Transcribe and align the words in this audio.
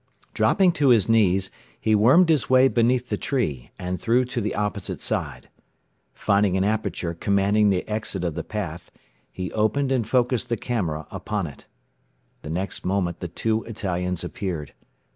Dropping 0.33 0.71
to 0.71 0.89
his 0.89 1.07
knees, 1.07 1.51
he 1.79 1.93
wormed 1.93 2.29
his 2.29 2.49
way 2.49 2.67
beneath 2.67 3.09
the 3.09 3.17
tree, 3.17 3.69
and 3.77 4.01
through 4.01 4.25
to 4.25 4.41
the 4.41 4.55
opposite 4.55 4.99
side. 4.99 5.47
Finding 6.11 6.57
an 6.57 6.63
aperture 6.63 7.13
commanding 7.13 7.69
the 7.69 7.87
exit 7.87 8.23
of 8.23 8.33
the 8.33 8.43
path, 8.43 8.89
he 9.31 9.51
opened 9.51 9.91
and 9.91 10.09
focused 10.09 10.49
the 10.49 10.57
camera 10.57 11.05
upon 11.11 11.45
it. 11.45 11.67
The 12.41 12.49
next 12.49 12.83
moment 12.83 13.19
the 13.19 13.27
two 13.27 13.61
Italians 13.65 14.23
appeared. 14.23 14.73